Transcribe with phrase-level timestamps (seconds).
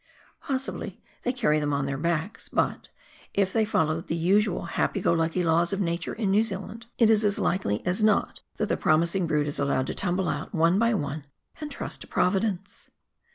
[0.41, 2.87] Possibly they carry them on their backs, but,
[3.35, 7.07] if they followed the usual happy go lucky laws of nature in New Zealand, it
[7.07, 7.07] WESTLAND.
[7.07, 10.27] 4 3 is as likely as not that tlie promising brood is allowed to tumble
[10.27, 11.25] out one by one,
[11.59, 12.89] and trust to providence.